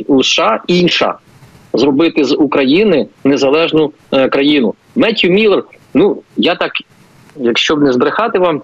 у, 0.09 0.23
США 0.23 0.61
інша. 0.67 1.15
Зробити 1.75 2.25
з 2.25 2.35
України 2.35 3.07
незалежну 3.25 3.93
е, 4.13 4.29
країну. 4.29 4.75
Меттью 4.97 5.31
Міллер, 5.31 5.65
ну 5.95 6.23
я 6.37 6.55
так, 6.55 6.73
якщо 7.37 7.77
б 7.77 7.83
не 7.83 7.93
збрехати 7.93 8.39
вам, 8.39 8.63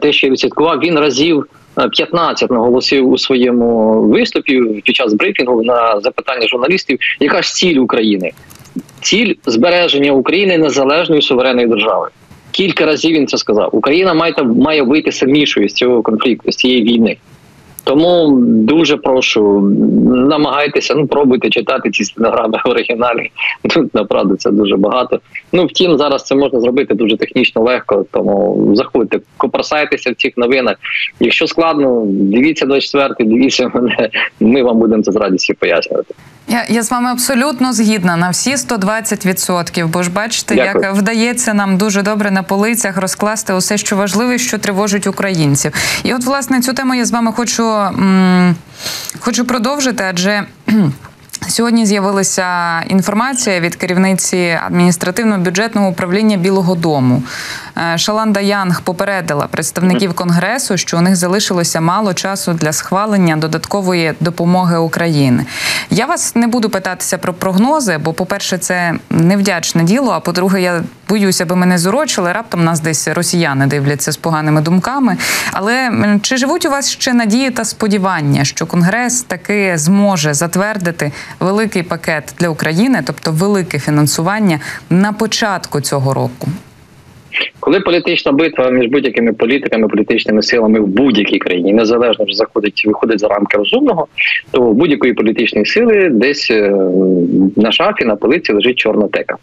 те, 0.00 0.12
що 0.12 0.26
я 0.26 0.32
відслідкував, 0.32 0.78
він 0.78 0.98
разів 0.98 1.46
15 1.92 2.50
наголосив 2.50 3.10
у 3.10 3.18
своєму 3.18 4.00
виступі 4.02 4.60
під 4.84 4.96
час 4.96 5.14
брифінгу 5.14 5.62
на 5.62 6.00
запитання 6.00 6.48
журналістів, 6.48 6.98
яка 7.20 7.42
ж 7.42 7.54
ціль 7.54 7.76
України? 7.76 8.32
Ціль 9.00 9.34
збереження 9.46 10.12
України 10.12 10.58
незалежної 10.58 11.22
суверенної 11.22 11.66
держави. 11.66 12.08
Кілька 12.50 12.86
разів 12.86 13.12
він 13.12 13.26
це 13.26 13.38
сказав. 13.38 13.68
Україна 13.72 14.14
має 14.14 14.34
має 14.42 14.82
вийти 14.82 15.12
сильнішою 15.12 15.68
з 15.68 15.72
цього 15.72 16.02
конфлікту, 16.02 16.52
з 16.52 16.56
цієї 16.56 16.82
війни. 16.82 17.16
Тому 17.84 18.38
дуже 18.46 18.96
прошу 18.96 19.60
намагайтеся, 20.06 20.94
ну 20.94 21.06
пробуйте 21.06 21.50
читати 21.50 21.90
ці 21.90 22.04
стенограми 22.04 22.58
в 22.64 22.68
оригіналі. 22.68 23.30
Тут 23.70 23.94
направду 23.94 24.36
це 24.36 24.50
дуже 24.50 24.76
багато. 24.76 25.20
Ну 25.52 25.66
втім, 25.66 25.98
зараз 25.98 26.24
це 26.24 26.34
можна 26.34 26.60
зробити 26.60 26.94
дуже 26.94 27.16
технічно 27.16 27.62
легко. 27.62 28.04
Тому 28.10 28.70
заходьте, 28.74 29.18
копросайтеся 29.36 30.10
в 30.10 30.14
цих 30.14 30.32
новинах. 30.36 30.76
Якщо 31.20 31.46
складно, 31.46 32.02
дивіться 32.06 32.66
24, 32.66 33.30
дивіться 33.30 33.70
мене. 33.74 34.08
Ми 34.40 34.62
вам 34.62 34.78
будемо 34.78 35.02
це 35.02 35.12
з 35.12 35.16
радістю 35.16 35.54
пояснювати. 35.54 36.14
Я 36.48 36.66
я 36.68 36.82
з 36.82 36.90
вами 36.90 37.10
абсолютно 37.10 37.72
згідна 37.72 38.16
на 38.16 38.30
всі 38.30 38.54
120%, 38.54 39.86
Бо 39.86 40.02
ж 40.02 40.10
бачите, 40.10 40.54
Дякую. 40.54 40.84
як 40.84 40.94
вдається 40.94 41.54
нам 41.54 41.76
дуже 41.78 42.02
добре 42.02 42.30
на 42.30 42.42
полицях 42.42 42.96
розкласти 42.96 43.52
усе, 43.52 43.78
що 43.78 43.96
важливе, 43.96 44.38
що 44.38 44.58
тривожить 44.58 45.06
українців. 45.06 45.72
І 46.04 46.14
от 46.14 46.24
власне 46.24 46.60
цю 46.60 46.72
тему 46.72 46.94
я 46.94 47.04
з 47.04 47.10
вами 47.10 47.32
хочу, 47.32 47.62
м 47.68 48.56
хочу 49.20 49.44
продовжити, 49.44 50.04
адже. 50.10 50.42
Сьогодні 51.48 51.86
з'явилася 51.86 52.80
інформація 52.88 53.60
від 53.60 53.76
керівниці 53.76 54.58
адміністративно-бюджетного 54.68 55.90
управління 55.90 56.36
Білого 56.36 56.74
Дому. 56.74 57.22
Е, 57.94 57.98
Шаланда 57.98 58.40
Янг 58.40 58.80
попередила 58.80 59.46
представників 59.46 60.14
конгресу, 60.14 60.76
що 60.76 60.98
у 60.98 61.00
них 61.00 61.16
залишилося 61.16 61.80
мало 61.80 62.14
часу 62.14 62.52
для 62.52 62.72
схвалення 62.72 63.36
додаткової 63.36 64.14
допомоги 64.20 64.76
України. 64.76 65.44
Я 65.90 66.06
вас 66.06 66.34
не 66.36 66.46
буду 66.46 66.70
питатися 66.70 67.18
про 67.18 67.34
прогнози, 67.34 67.98
бо, 67.98 68.12
по-перше, 68.12 68.58
це 68.58 68.94
невдячне 69.10 69.82
діло. 69.82 70.12
А 70.12 70.20
по-друге, 70.20 70.62
я 70.62 70.82
боюся, 71.12 71.44
аби 71.44 71.56
мене 71.56 71.78
зурочили. 71.78 72.32
Раптом 72.32 72.64
нас 72.64 72.80
десь 72.80 73.08
росіяни 73.08 73.66
дивляться 73.66 74.12
з 74.12 74.16
поганими 74.16 74.60
думками. 74.60 75.16
Але 75.52 75.90
чи 76.22 76.36
живуть 76.36 76.66
у 76.66 76.70
вас 76.70 76.90
ще 76.92 77.14
надії 77.14 77.50
та 77.50 77.64
сподівання, 77.64 78.44
що 78.44 78.66
конгрес 78.66 79.22
таки 79.22 79.72
зможе 79.78 80.34
затвердити 80.34 81.12
великий 81.40 81.82
пакет 81.82 82.34
для 82.38 82.48
України, 82.48 83.02
тобто 83.06 83.30
велике 83.32 83.78
фінансування 83.78 84.60
на 84.90 85.12
початку 85.12 85.80
цього 85.80 86.14
року? 86.14 86.48
Коли 87.60 87.80
політична 87.80 88.32
битва 88.32 88.70
між 88.70 88.90
будь-якими 88.90 89.32
політиками, 89.32 89.88
політичними 89.88 90.42
силами 90.42 90.80
в 90.80 90.86
будь-якій 90.86 91.38
країні 91.38 91.72
незалежно 91.72 92.24
вже 92.24 92.34
заходить, 92.34 92.82
виходить 92.86 93.20
за 93.20 93.28
рамки 93.28 93.56
розумного, 93.58 94.06
то 94.50 94.62
в 94.62 94.74
будь-якої 94.74 95.12
політичної 95.12 95.66
сили 95.66 96.08
десь 96.12 96.50
е, 96.50 96.70
на 97.56 97.72
шафі 97.72 98.04
на 98.04 98.16
полиці 98.16 98.52
лежить 98.52 98.78
чорна 98.78 99.08
тека. 99.08 99.36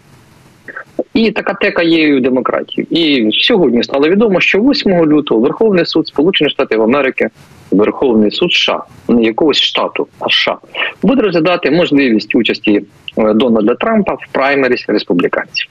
І 1.14 1.32
така 1.32 1.54
тека 1.54 1.84
є 1.84 2.16
в 2.16 2.22
демократії. 2.22 2.88
І 2.90 3.32
сьогодні 3.34 3.84
стало 3.84 4.10
відомо, 4.10 4.42
що 4.42 4.60
8 4.60 5.06
лютого 5.06 5.42
Верховний 5.42 5.86
суд 5.86 6.08
Сполучених 6.08 6.52
Штатів 6.52 6.82
Америки, 6.82 7.30
Верховний 7.72 8.32
суд 8.32 8.54
США, 8.54 8.84
не 9.08 9.24
якогось 9.24 9.62
штату, 9.62 10.08
а 10.20 10.30
США, 10.30 10.58
буде 11.02 11.22
розглядати 11.22 11.72
можливість 11.72 12.36
участі 12.36 12.82
е, 13.18 13.34
Дональда 13.34 13.76
Трампа 13.76 14.14
в 14.14 14.28
праймеріс 14.32 14.86
республіканців. 14.88 15.68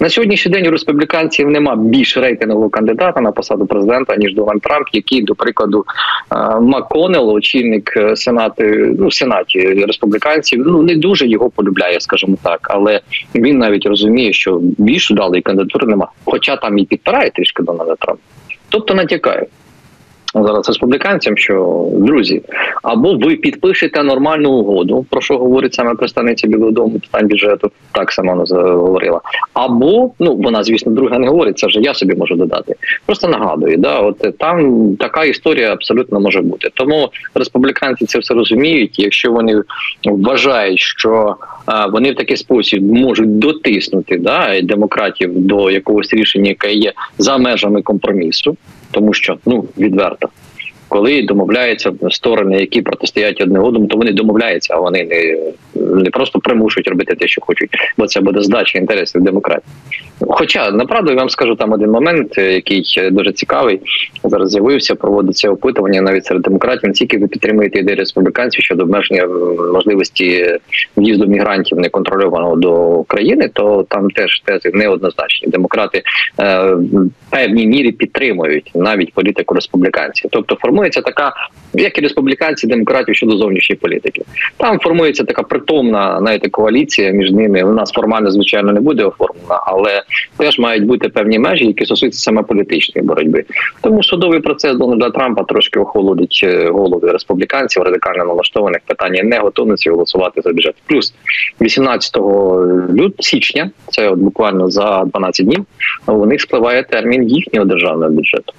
На 0.00 0.08
сьогоднішній 0.08 0.52
день 0.52 0.66
у 0.66 0.70
республіканців 0.70 1.50
нема 1.50 1.76
більш 1.76 2.16
рейтингового 2.16 2.70
кандидата 2.70 3.20
на 3.20 3.32
посаду 3.32 3.66
президента 3.66 4.16
ніж 4.16 4.34
Дональд 4.34 4.60
Трамп, 4.60 4.86
який, 4.92 5.22
до 5.22 5.34
прикладу, 5.34 5.84
е, 6.32 6.60
Макконел, 6.60 7.30
очільник 7.30 7.92
е, 7.96 8.16
сенату, 8.16 8.64
ну 8.98 9.10
сенаті 9.10 9.60
республіканців, 9.60 10.62
ну 10.66 10.82
не 10.82 10.96
дуже 10.96 11.26
його 11.26 11.50
полюбляє, 11.50 12.00
скажімо 12.00 12.36
так, 12.42 12.68
але 12.70 13.00
він 13.34 13.58
навіть 13.58 13.86
розуміє, 13.86 14.32
що 14.32 14.58
більш 14.62 15.10
вдалої 15.10 15.42
кандидатури 15.42 15.86
нема, 15.86 16.08
хоча 16.24 16.56
там 16.56 16.78
і 16.78 16.84
підпирає 16.84 17.30
трішки 17.30 17.62
Дональда 17.62 17.94
Трампа. 17.94 18.22
Тобто 18.68 18.94
натякає 18.94 19.46
зараз 20.34 20.68
республіканцям, 20.68 21.36
що 21.36 21.86
друзі, 21.92 22.42
або 22.82 23.14
ви 23.14 23.36
підпишете 23.36 24.02
нормальну 24.02 24.50
угоду, 24.50 25.06
про 25.10 25.20
що 25.20 25.38
говорить 25.38 25.74
саме 25.74 25.94
представниця 25.94 26.48
Білого 26.48 26.70
Дому 26.70 26.98
питань 26.98 27.28
бюджету, 27.28 27.70
так 27.92 28.12
сама 28.12 28.34
вона 28.34 28.62
говорила. 28.72 29.20
Або 29.54 30.10
ну 30.18 30.36
вона, 30.36 30.64
звісно, 30.64 30.92
друга 30.92 31.18
не 31.18 31.28
говорить, 31.28 31.58
це 31.58 31.66
вже 31.66 31.80
я 31.80 31.94
собі 31.94 32.14
можу 32.14 32.34
додати. 32.34 32.74
Просто 33.06 33.28
нагадую, 33.28 33.76
да, 33.76 33.98
от 33.98 34.38
там 34.38 34.88
така 34.96 35.24
історія 35.24 35.72
абсолютно 35.72 36.20
може 36.20 36.40
бути. 36.40 36.68
Тому 36.74 37.08
республіканці 37.34 38.06
це 38.06 38.18
все 38.18 38.34
розуміють. 38.34 38.98
Якщо 38.98 39.32
вони 39.32 39.62
вважають, 40.04 40.80
що 40.80 41.36
а, 41.66 41.86
вони 41.86 42.12
в 42.12 42.14
такий 42.14 42.36
спосіб 42.36 42.82
можуть 42.82 43.38
дотиснути 43.38 44.18
да 44.18 44.60
демократів 44.62 45.30
до 45.34 45.70
якогось 45.70 46.12
рішення, 46.12 46.48
яке 46.48 46.72
є 46.72 46.92
за 47.18 47.38
межами 47.38 47.82
компромісу 47.82 48.56
тому 48.90 49.12
що 49.14 49.38
ну 49.46 49.64
відверто. 49.78 50.28
Коли 50.90 51.22
домовляються 51.22 51.92
сторони, 52.10 52.60
які 52.60 52.82
протистоять 52.82 53.40
одне 53.40 53.60
одному, 53.60 53.86
то 53.86 53.96
вони 53.96 54.12
домовляються, 54.12 54.74
а 54.74 54.80
вони 54.80 55.04
не 55.04 55.36
не 55.74 56.10
просто 56.10 56.38
примушують 56.38 56.88
робити 56.88 57.14
те, 57.14 57.28
що 57.28 57.40
хочуть, 57.40 57.70
бо 57.98 58.06
це 58.06 58.20
буде 58.20 58.42
здача 58.42 58.78
інтересів 58.78 59.22
демократії. 59.22 59.74
Хоча 60.20 60.70
направду 60.70 61.10
я 61.10 61.16
вам 61.16 61.28
скажу 61.28 61.54
там 61.54 61.72
один 61.72 61.90
момент, 61.90 62.38
який 62.38 62.84
дуже 63.10 63.32
цікавий. 63.32 63.80
Зараз 64.24 64.50
з'явився, 64.50 64.94
проводиться 64.94 65.50
опитування 65.50 66.00
навіть 66.00 66.24
серед 66.24 66.42
демократів. 66.42 66.88
Наскільки 66.88 67.18
ви 67.18 67.26
підтримуєте 67.26 67.78
ідеї 67.78 67.98
республіканців 67.98 68.64
щодо 68.64 68.82
обмеження 68.82 69.26
можливості 69.72 70.58
в'їзду 70.96 71.26
мігрантів 71.26 71.78
неконтрольованого 71.78 72.56
до 72.56 73.02
країни, 73.02 73.50
то 73.52 73.86
там 73.88 74.10
теж 74.10 74.42
тези 74.44 74.70
неоднозначні. 74.74 75.48
Демократи 75.48 76.02
е, 76.40 76.74
в 76.74 77.10
певній 77.30 77.66
мірі 77.66 77.92
підтримують 77.92 78.70
навіть 78.74 79.12
політику 79.12 79.54
республіканців, 79.54 80.30
тобто 80.32 80.56
формується 80.80 81.00
така, 81.00 81.32
як 81.74 81.98
і 81.98 82.00
республіканці, 82.00 82.66
демократів 82.66 83.16
щодо 83.16 83.36
зовнішньої 83.36 83.78
політики. 83.78 84.22
Там 84.56 84.78
формується 84.78 85.24
така 85.24 85.42
притомна 85.42 86.18
знаєте, 86.18 86.48
коаліція 86.48 87.10
між 87.10 87.30
ними. 87.30 87.62
У 87.62 87.72
нас 87.72 87.92
формально 87.92 88.30
звичайно 88.30 88.72
не 88.72 88.80
буде 88.80 89.04
оформлена, 89.04 89.62
але 89.66 90.02
теж 90.36 90.58
мають 90.58 90.84
бути 90.84 91.08
певні 91.08 91.38
межі, 91.38 91.66
які 91.66 91.84
стосуються 91.84 92.20
саме 92.20 92.42
політичної 92.42 93.06
боротьби. 93.06 93.44
Тому 93.80 94.02
судовий 94.02 94.40
процес 94.40 94.76
Дональда 94.76 95.10
Трампа 95.10 95.42
трошки 95.44 95.80
охолодить 95.80 96.40
е, 96.44 96.70
голови 96.70 97.12
республіканців, 97.12 97.82
радикально 97.82 98.24
налаштованих 98.24 98.80
питання 98.86 99.22
не 99.22 99.38
готовності 99.38 99.90
голосувати 99.90 100.40
за 100.44 100.52
бюджет. 100.52 100.74
Плюс 100.86 101.14
18 101.60 102.16
люд 102.94 103.14
січня, 103.18 103.70
це 103.88 104.08
от 104.08 104.18
буквально 104.18 104.70
за 104.70 105.04
12 105.04 105.46
днів. 105.46 105.64
У 106.06 106.26
них 106.26 106.40
спливає 106.40 106.82
термін 106.82 107.28
їхнього 107.28 107.66
державного 107.66 108.10
бюджету. 108.10 108.52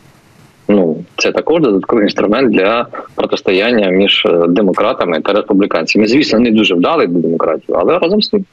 Це 1.22 1.32
також 1.32 1.62
додатковий 1.62 2.04
інструмент 2.04 2.52
для 2.52 2.88
протистояння 3.16 3.90
між 3.90 4.26
е, 4.26 4.48
демократами 4.48 5.22
та 5.22 5.34
республіканцями. 5.34 6.08
Звісно, 6.08 6.40
не 6.40 6.52
дуже 6.52 6.76
вдалий 6.76 7.08
до 7.08 7.20
демократів, 7.20 7.76
але 7.78 8.00
разом 8.00 8.22
з 8.22 8.30
тим. 8.30 8.46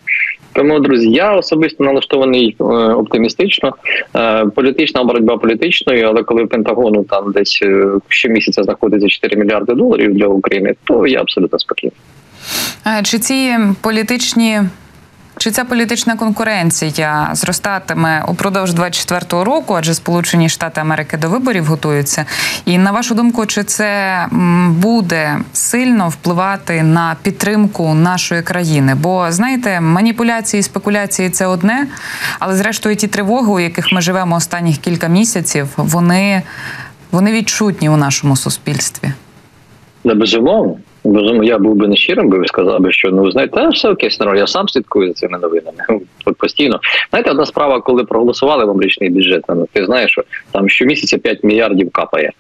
Тому, 0.53 0.81
друзі, 0.81 1.11
я 1.11 1.33
особисто 1.33 1.85
налаштований 1.85 2.57
е, 2.61 2.65
оптимістично. 2.65 3.75
Е, 4.17 4.47
політична 4.47 5.05
боротьба 5.05 5.37
політичною, 5.37 6.07
але 6.07 6.23
коли 6.23 6.47
Пентагону 6.47 7.05
там 7.05 7.33
десь 7.33 7.63
щомісяця 8.09 8.63
знаходиться 8.63 9.09
4 9.09 9.37
мільярди 9.37 9.75
доларів 9.75 10.15
для 10.15 10.27
України, 10.27 10.75
то 10.85 11.07
я 11.07 11.21
абсолютно 11.21 11.59
спокійний. 11.59 11.97
Чи 13.03 13.19
ці 13.19 13.57
політичні 13.83 14.61
чи 15.38 15.50
ця 15.50 15.64
політична 15.64 16.16
конкуренція 16.16 17.30
зростатиме 17.33 18.25
упродовж 18.28 18.75
24-го 18.75 19.45
року? 19.45 19.75
Адже 19.75 19.95
Сполучені 19.95 20.49
Штати 20.49 20.80
Америки 20.80 21.16
до 21.16 21.28
виборів 21.28 21.64
готуються. 21.64 22.25
І 22.64 22.78
на 22.78 22.90
вашу 22.90 23.14
думку, 23.14 23.47
чи 23.47 23.64
це 23.64 24.26
буде 24.68 25.38
сильно 25.52 26.09
впливати 26.09 26.83
на 26.83 27.16
підтримку 27.23 27.95
нашої 27.95 28.42
країни? 28.42 28.95
Бо 28.95 29.26
знаєте, 29.33 29.80
маніпуляції 29.80 30.61
і 30.61 30.62
спекуляції 30.62 31.30
це 31.30 31.47
одне, 31.47 31.87
але 32.38 32.54
зрештою 32.54 32.97
ті 32.97 33.07
тривоги, 33.07 33.52
у 33.52 33.61
яких 33.61 33.92
ми 33.92 34.00
живемо 34.00 34.37
останніх 34.37 34.76
кілька 34.76 35.09
місяців, 35.09 35.68
вони, 35.76 36.42
вони 37.11 37.33
відчутні 37.33 37.88
у 37.88 37.97
нашому 37.97 38.37
суспільстві. 38.37 39.12
Безумовно. 40.04 40.76
Безумовно, 41.09 41.45
я 41.45 41.59
був 41.59 41.77
би 41.77 41.88
нещирим, 41.88 42.29
би 42.29 42.47
сказав 42.47 42.81
би, 42.81 42.93
що 42.93 43.11
ну 43.11 43.31
знаєте, 43.31 43.69
все 43.69 43.88
окей, 43.88 44.11
я 44.37 44.47
сам 44.47 44.69
слідкую 44.69 45.09
за 45.09 45.15
цими 45.15 45.38
новинами 45.38 46.00
постійно. 46.38 46.81
Знаєте, 47.11 47.31
одна 47.31 47.47
справа, 47.47 47.81
коли 47.81 48.05
проголосували 48.05 48.65
вам 48.65 48.83
річний 48.83 49.11
бюджет, 49.11 49.45
ну 49.49 49.69
ти 49.73 49.85
знаєш, 49.87 50.11
що 50.11 50.23
там 50.53 50.69
щомісяця 50.69 51.19
5 51.19 51.45
мільярдів 51.45 51.91
капає. 51.91 52.33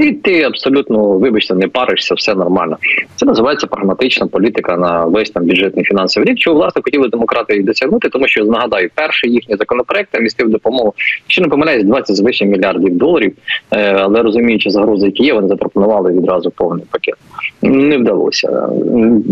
І 0.00 0.12
ти 0.12 0.42
абсолютно 0.42 1.08
вибачте, 1.08 1.54
не 1.54 1.68
паришся, 1.68 2.14
все 2.14 2.34
нормально. 2.34 2.76
Це 3.16 3.26
називається 3.26 3.66
прагматична 3.66 4.26
політика 4.26 4.76
на 4.76 5.04
весь 5.04 5.30
там 5.30 5.44
бюджетний 5.44 5.84
фінансовий 5.84 6.30
рік. 6.30 6.38
Чого 6.38 6.56
власне 6.56 6.82
хотіли 6.84 7.08
демократи 7.08 7.56
і 7.56 7.62
досягнути, 7.62 8.08
тому 8.08 8.28
що 8.28 8.44
нагадаю, 8.44 8.90
перший 8.94 9.32
їхній 9.32 9.56
законопроект 9.56 10.20
містив 10.20 10.48
допомогу, 10.48 10.94
що 11.26 11.42
не 11.42 11.48
помиляюсь, 11.48 11.84
20 11.84 12.16
з 12.16 12.20
вище 12.20 12.46
мільярдів 12.46 12.96
доларів. 12.96 13.32
Е, 13.70 13.92
але 13.92 14.22
розуміючи 14.22 14.70
загрози, 14.70 15.06
які 15.06 15.22
є, 15.22 15.34
вони 15.34 15.48
запропонували 15.48 16.12
відразу 16.12 16.50
повний 16.50 16.84
пакет. 16.90 17.14
Не 17.62 17.98
вдалося. 17.98 18.68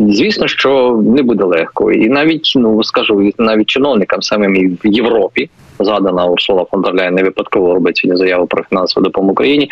Звісно, 0.08 0.48
що 0.48 1.02
не 1.06 1.22
буде 1.22 1.44
легко, 1.44 1.92
і 1.92 2.08
навіть 2.08 2.52
ну 2.56 2.84
скажу, 2.84 3.30
навіть 3.38 3.66
чиновникам 3.66 4.22
самим 4.22 4.78
в 4.84 4.86
Європі 4.86 5.50
згадана 5.80 6.26
Урсула 6.26 6.66
Ляйн 6.94 7.14
не 7.14 7.22
випадково 7.22 7.74
робить 7.74 7.96
сьогодні 7.96 8.18
заяву 8.18 8.46
про 8.46 8.62
фінансову 8.62 9.04
допомогу 9.04 9.32
Україні. 9.32 9.70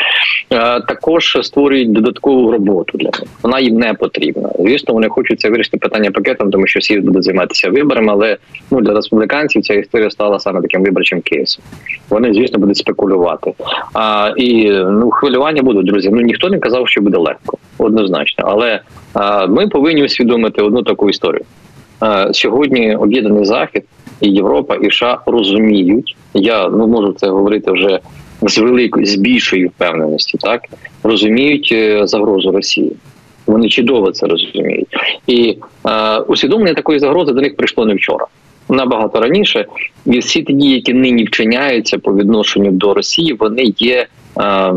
Е, 0.52 0.80
також 0.80 1.38
створюють 1.42 1.92
додаткову 1.92 2.52
роботу 2.52 2.98
для 2.98 3.06
них. 3.06 3.22
Вона 3.42 3.60
їм 3.60 3.78
не 3.78 3.94
потрібна. 3.94 4.50
Звісно, 4.58 4.94
вони 4.94 5.08
хочуть 5.08 5.40
це 5.40 5.50
вирішити 5.50 5.78
питання 5.78 6.10
пакетом, 6.10 6.50
тому 6.50 6.66
що 6.66 6.80
всі 6.80 7.00
будуть 7.00 7.25
займатися 7.25 7.70
виборами. 7.70 8.12
Але 8.12 8.36
ну 8.70 8.80
для 8.80 8.94
республіканців 8.94 9.62
ця 9.62 9.75
історія 9.75 10.10
стала 10.10 10.38
саме 10.38 10.62
таким 10.62 10.82
виборчим 10.82 11.20
кейсом. 11.20 11.64
Вони, 12.10 12.34
звісно, 12.34 12.58
будуть 12.58 12.76
спекулювати. 12.76 13.52
А 13.94 14.32
і 14.36 14.70
ну 14.70 15.10
хвилювання 15.10 15.62
будуть 15.62 15.86
друзі. 15.86 16.10
Ну 16.12 16.20
ніхто 16.20 16.48
не 16.48 16.58
казав, 16.58 16.88
що 16.88 17.00
буде 17.00 17.18
легко, 17.18 17.58
однозначно. 17.78 18.44
Але 18.48 18.80
а, 19.14 19.46
ми 19.46 19.68
повинні 19.68 20.04
усвідомити 20.04 20.62
одну 20.62 20.82
таку 20.82 21.10
історію. 21.10 21.44
Сьогодні 22.32 22.96
об'єднаний 22.96 23.44
захід 23.44 23.84
і 24.20 24.28
Європа 24.28 24.75
і 24.75 24.90
США 24.90 25.18
розуміють. 25.26 26.16
Я 26.35 26.68
ну 26.68 26.87
можу 26.87 27.12
це 27.12 27.28
говорити 27.28 27.70
вже 27.73 28.00
з 28.42 28.58
великою 28.58 29.06
з 29.06 29.14
більшою 29.14 29.68
впевненості, 29.68 30.38
так 30.38 30.61
розуміють 31.02 31.68
е, 31.73 32.06
загрозу 32.06 32.50
Росії. 32.50 32.92
Вони 33.46 33.68
чудово 33.68 34.11
це 34.11 34.26
розуміють, 34.26 34.88
і 35.26 35.58
е, 35.87 36.18
усвідомлення 36.18 36.75
такої 36.75 36.99
загрози 36.99 37.32
до 37.32 37.40
них 37.40 37.56
прийшло 37.56 37.87
не 37.87 37.94
вчора. 37.94 38.26
Набагато 38.68 39.20
раніше, 39.20 39.66
і 40.06 40.18
всі 40.18 40.42
ті 40.42 40.52
дії, 40.52 40.75
які 40.75 40.92
нині 40.92 41.25
вчиняються 41.25 41.99
по 41.99 42.14
відношенню 42.14 42.70
до 42.70 42.94
Росії, 42.94 43.32
вони 43.32 43.75
є 43.78 44.06
е, 44.40 44.73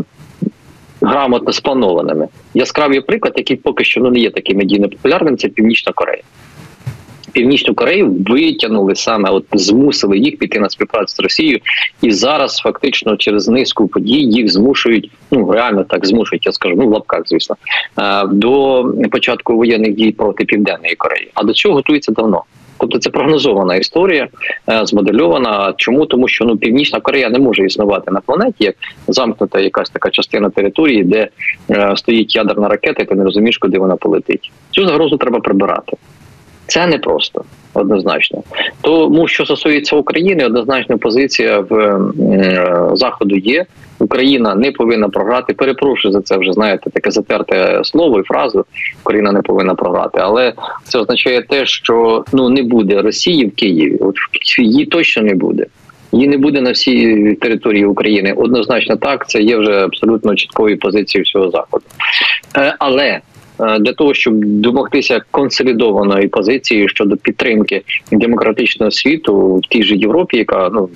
грамотно 1.00 1.52
спланованими. 1.52 2.28
Яскравий 2.54 3.00
приклад, 3.00 3.34
який 3.36 3.56
поки 3.56 3.84
що 3.84 4.00
ну 4.00 4.10
не 4.10 4.18
є 4.18 4.30
таким 4.30 4.58
медійно 4.58 4.88
популярним, 4.88 5.36
це 5.36 5.48
Північна 5.48 5.92
Корея. 5.92 6.22
Північну 7.32 7.74
Корею 7.74 8.16
витягнули 8.28 8.94
саме, 8.94 9.30
от 9.30 9.44
змусили 9.52 10.18
їх 10.18 10.38
піти 10.38 10.60
на 10.60 10.70
співпрацю 10.70 11.14
з 11.14 11.20
Росією, 11.20 11.58
і 12.02 12.12
зараз 12.12 12.56
фактично 12.56 13.16
через 13.16 13.48
низку 13.48 13.88
подій 13.88 14.22
їх 14.22 14.52
змушують. 14.52 15.10
Ну 15.30 15.52
реально 15.52 15.84
так 15.84 16.06
змушують. 16.06 16.46
Я 16.46 16.52
скажу 16.52 16.74
ну 16.78 16.86
в 16.86 16.90
лапках, 16.90 17.22
звісно, 17.26 17.56
е, 17.98 18.26
до 18.26 18.84
початку 19.10 19.56
воєнних 19.56 19.94
дій 19.94 20.12
проти 20.12 20.44
південної 20.44 20.94
Кореї. 20.94 21.30
А 21.34 21.44
до 21.44 21.52
цього 21.52 21.74
готується 21.74 22.12
давно. 22.12 22.42
Тобто 22.80 22.98
це 22.98 23.10
прогнозована 23.10 23.76
історія, 23.76 24.28
е, 24.70 24.86
змодельована. 24.86 25.74
Чому 25.76 26.06
тому, 26.06 26.28
що 26.28 26.44
ну 26.44 26.56
Північна 26.56 27.00
Корея 27.00 27.30
не 27.30 27.38
може 27.38 27.66
існувати 27.66 28.10
на 28.10 28.20
планеті, 28.20 28.64
як 28.64 28.74
замкнута 29.08 29.60
якась 29.60 29.90
така 29.90 30.10
частина 30.10 30.50
території, 30.50 31.04
де 31.04 31.28
е, 31.70 31.92
стоїть 31.96 32.36
ядерна 32.36 32.68
ракета, 32.68 33.02
і 33.02 33.06
ти 33.06 33.14
не 33.14 33.24
розумієш, 33.24 33.58
куди 33.58 33.78
вона 33.78 33.96
полетить. 33.96 34.52
Цю 34.70 34.86
загрозу 34.86 35.16
треба 35.16 35.40
прибирати. 35.40 35.96
Це 36.70 36.86
не 36.86 36.98
просто 36.98 37.44
однозначно. 37.74 38.42
Тому 38.80 39.28
що 39.28 39.44
стосується 39.44 39.96
України, 39.96 40.44
однозначна 40.44 40.96
позиція 40.96 41.60
в 41.60 41.74
е, 41.74 42.90
заходу 42.94 43.36
є. 43.36 43.66
Україна 43.98 44.54
не 44.54 44.72
повинна 44.72 45.08
програти. 45.08 45.54
Перепрошую 45.54 46.12
за 46.12 46.20
це 46.20 46.36
вже 46.36 46.52
знаєте 46.52 46.90
таке 46.90 47.10
затерте 47.10 47.80
слово 47.84 48.20
і 48.20 48.22
фразу. 48.22 48.64
Україна 49.02 49.32
не 49.32 49.42
повинна 49.42 49.74
програти, 49.74 50.18
але 50.22 50.52
це 50.84 50.98
означає 50.98 51.42
те, 51.42 51.66
що 51.66 52.24
ну 52.32 52.48
не 52.48 52.62
буде 52.62 53.02
Росії 53.02 53.46
в 53.46 53.54
Києві. 53.54 53.96
От 54.00 54.16
її 54.58 54.86
точно 54.86 55.22
не 55.22 55.34
буде. 55.34 55.66
Її 56.12 56.28
не 56.28 56.38
буде 56.38 56.60
на 56.60 56.72
всій 56.72 57.34
території 57.34 57.84
України. 57.84 58.32
Однозначно, 58.36 58.96
так 58.96 59.28
це 59.28 59.42
є 59.42 59.56
вже 59.56 59.84
абсолютно 59.84 60.34
чіткою 60.34 60.78
позицією 60.78 61.24
всього 61.24 61.50
заходу, 61.50 61.84
е, 62.56 62.74
але 62.78 63.20
для 63.80 63.92
того, 63.92 64.14
щоб 64.14 64.44
домогтися 64.44 65.20
консолідованої 65.30 66.28
позиції 66.28 66.88
щодо 66.88 67.16
підтримки 67.16 67.82
демократичного 68.12 68.90
світу 68.90 69.56
в 69.56 69.68
тій 69.68 69.82
же 69.82 69.96
Європі, 69.96 70.36
яка 70.36 70.70
ну. 70.72 70.88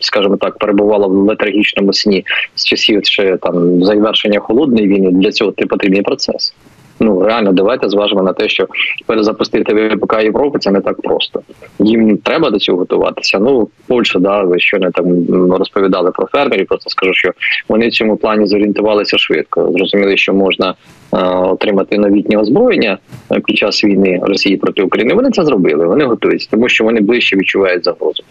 Скажімо 0.00 0.36
так, 0.36 0.58
перебувала 0.58 1.06
в 1.06 1.12
летаргічному 1.12 1.92
сні 1.92 2.24
з 2.54 2.64
часів 2.64 3.00
ще 3.04 3.36
там 3.36 3.84
завершення 3.84 4.40
холодної 4.40 4.88
війни. 4.88 5.10
Для 5.10 5.32
цього 5.32 5.52
ти 5.52 5.66
потрібний 5.66 6.02
процес. 6.02 6.54
Ну 7.00 7.24
реально, 7.24 7.52
давайте 7.52 7.88
зважимо 7.88 8.22
на 8.22 8.32
те, 8.32 8.48
що 8.48 8.66
перезапустити 9.06 9.88
ВПК 9.88 10.22
Європи 10.22 10.58
це 10.58 10.70
не 10.70 10.80
так 10.80 11.02
просто. 11.02 11.40
Їм 11.78 12.18
треба 12.18 12.50
до 12.50 12.58
цього 12.58 12.78
готуватися. 12.78 13.38
Ну 13.38 13.68
Польща, 13.86 14.18
да, 14.18 14.42
ви 14.42 14.60
щойно 14.60 14.90
там 14.90 15.06
розповідали 15.52 16.10
про 16.10 16.26
фермерів. 16.26 16.66
Просто 16.66 16.90
скажу, 16.90 17.14
що 17.14 17.30
вони 17.68 17.88
в 17.88 17.92
цьому 17.92 18.16
плані 18.16 18.46
зорієнтувалися 18.46 19.18
швидко. 19.18 19.72
Зрозуміли, 19.72 20.16
що 20.16 20.34
можна 20.34 20.74
е, 21.12 21.16
отримати 21.26 21.98
новітнє 21.98 22.38
озброєння 22.38 22.98
е, 23.32 23.40
під 23.40 23.58
час 23.58 23.84
війни 23.84 24.20
Росії 24.22 24.56
проти 24.56 24.82
України. 24.82 25.14
Вони 25.14 25.30
це 25.30 25.44
зробили. 25.44 25.86
Вони 25.86 26.04
готуються, 26.04 26.48
тому 26.50 26.68
що 26.68 26.84
вони 26.84 27.00
ближче 27.00 27.36
відчувають 27.36 27.84
загрозу. 27.84 28.22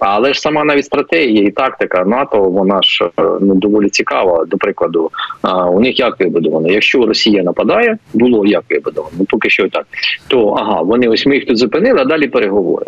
Але 0.00 0.34
ж 0.34 0.40
сама 0.40 0.64
навіть 0.64 0.84
стратегія 0.84 1.46
і 1.46 1.50
тактика 1.50 2.04
НАТО, 2.04 2.42
вона 2.42 2.82
ж 2.82 3.04
е, 3.04 3.22
ну 3.40 3.54
доволі 3.54 3.88
цікава. 3.88 4.44
До 4.44 4.56
прикладу, 4.56 5.10
у 5.72 5.80
них 5.80 5.98
як 5.98 6.20
вибудовано, 6.20 6.68
якщо 6.68 7.06
Росія 7.06 7.42
нападає 7.42 7.98
було 8.14 8.46
як 8.46 8.64
вибудовано, 8.70 9.14
ну 9.18 9.24
поки 9.24 9.50
що 9.50 9.68
так. 9.68 9.86
То 10.28 10.48
ага, 10.48 10.82
вони 10.82 11.08
ось 11.08 11.26
ми 11.26 11.34
їх 11.34 11.46
тут 11.46 11.58
зупинили, 11.58 12.00
а 12.00 12.04
далі 12.04 12.28
переговори. 12.28 12.86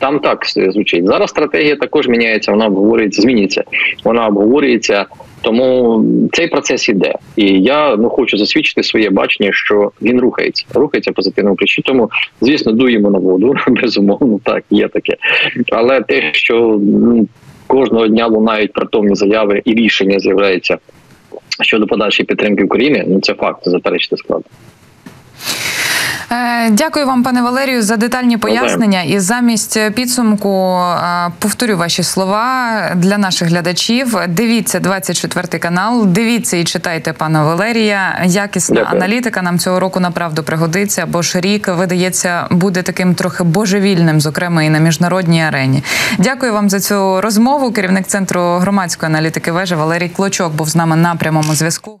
Там 0.00 0.18
так 0.18 0.46
звучить. 0.46 1.06
Зараз 1.06 1.30
стратегія 1.30 1.76
також 1.76 2.08
міняється, 2.08 2.52
вона 2.52 2.66
обговорюється, 2.66 3.22
змінюється. 3.22 3.64
Вона 4.04 4.26
обговорюється, 4.26 5.06
тому 5.40 6.04
цей 6.32 6.48
процес 6.48 6.88
іде. 6.88 7.14
І 7.36 7.46
я 7.46 7.96
ну 7.96 8.08
хочу 8.08 8.36
засвідчити 8.36 8.82
своє 8.82 9.10
бачення, 9.10 9.52
що 9.52 9.92
він 10.02 10.20
рухається, 10.20 10.66
рухається 10.74 11.12
позитивному 11.12 11.56
ключі. 11.56 11.82
Тому, 11.82 12.10
звісно, 12.40 12.72
дуємо 12.72 13.10
на 13.10 13.18
воду, 13.18 13.54
безумовно, 13.68 14.40
так, 14.44 14.64
є 14.70 14.88
таке. 14.88 15.16
Але 15.72 16.00
те, 16.00 16.30
що 16.32 16.78
ну, 16.82 17.28
кожного 17.66 18.06
дня 18.06 18.26
лунають 18.26 18.72
притомні 18.72 19.14
заяви 19.14 19.62
і 19.64 19.74
рішення 19.74 20.20
з'являється 20.20 20.78
щодо 21.64 21.86
подальшої 21.86 22.26
підтримки 22.26 22.64
України, 22.64 23.04
ну 23.08 23.20
це 23.20 23.34
факт 23.34 23.68
заперечити 23.68 24.16
складно. 24.16 24.44
Е, 26.32 26.70
дякую 26.70 27.06
вам, 27.06 27.22
пане 27.22 27.42
Валерію, 27.42 27.82
за 27.82 27.96
детальні 27.96 28.36
пояснення. 28.36 29.02
І 29.02 29.18
замість 29.18 29.78
підсумку 29.94 30.78
е, 30.78 31.30
повторю 31.38 31.76
ваші 31.76 32.02
слова 32.02 32.80
для 32.94 33.18
наших 33.18 33.48
глядачів. 33.48 34.16
Дивіться 34.28 34.80
24 34.80 35.58
канал. 35.58 36.06
Дивіться 36.06 36.56
і 36.56 36.64
читайте 36.64 37.12
пана 37.12 37.44
Валерія. 37.44 38.22
Якісна 38.26 38.74
дякую. 38.74 38.96
аналітика 38.96 39.42
нам 39.42 39.58
цього 39.58 39.80
року 39.80 40.00
направду 40.00 40.42
пригодиться, 40.42 41.06
бо 41.06 41.22
ж 41.22 41.40
рік 41.40 41.68
видається 41.68 42.46
буде 42.50 42.82
таким 42.82 43.14
трохи 43.14 43.44
божевільним, 43.44 44.20
зокрема 44.20 44.62
і 44.62 44.70
на 44.70 44.78
міжнародній 44.78 45.42
арені. 45.42 45.82
Дякую 46.18 46.52
вам 46.52 46.70
за 46.70 46.80
цю 46.80 47.20
розмову. 47.20 47.72
Керівник 47.72 48.06
центру 48.06 48.40
громадської 48.40 49.12
аналітики 49.12 49.52
вежа 49.52 49.76
Валерій 49.76 50.08
Клочок 50.08 50.52
був 50.52 50.68
з 50.68 50.76
нами 50.76 50.96
на 50.96 51.14
прямому 51.14 51.54
зв'язку. 51.54 52.00